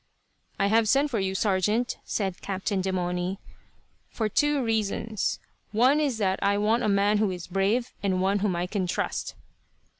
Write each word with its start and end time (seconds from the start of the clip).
"I 0.59 0.65
have 0.65 0.89
sent 0.89 1.11
for 1.11 1.19
you, 1.19 1.35
sergeant," 1.35 1.99
said 2.03 2.41
Captain 2.41 2.81
Demauny, 2.81 3.37
"for 4.09 4.27
two 4.29 4.63
reasons. 4.63 5.39
One 5.73 5.99
is 5.99 6.17
that 6.17 6.39
I 6.41 6.57
want 6.57 6.81
a 6.81 6.89
man 6.89 7.19
who 7.19 7.29
is 7.29 7.45
brave, 7.45 7.93
and 8.01 8.19
one 8.19 8.39
whom 8.39 8.55
I 8.55 8.65
can 8.65 8.87
trust." 8.87 9.35